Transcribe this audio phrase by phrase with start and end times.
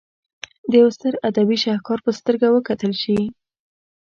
[0.69, 3.17] د یوه ستر ادبي شهکار په سترګه وکتل شي.